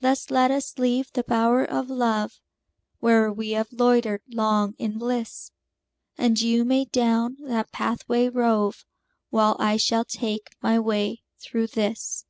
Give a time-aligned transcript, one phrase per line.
[0.00, 2.40] Thus let us leave the bower of love,
[3.00, 5.50] Where we have loitered long in bliss;
[6.16, 8.86] And you may down that pathway rove,
[9.28, 12.24] While I shall take my way through this.